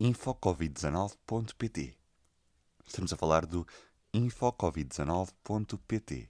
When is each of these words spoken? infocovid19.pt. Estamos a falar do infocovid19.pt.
infocovid19.pt. 0.00 1.96
Estamos 2.86 3.12
a 3.12 3.16
falar 3.16 3.44
do 3.46 3.66
infocovid19.pt. 4.14 6.28